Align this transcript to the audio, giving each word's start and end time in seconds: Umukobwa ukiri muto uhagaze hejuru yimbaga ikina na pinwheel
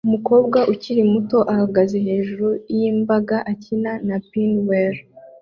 Umukobwa 0.07 0.59
ukiri 0.73 1.01
muto 1.11 1.37
uhagaze 1.51 1.97
hejuru 2.07 2.47
yimbaga 2.75 3.37
ikina 3.53 3.91
na 4.07 4.17
pinwheel 4.29 4.95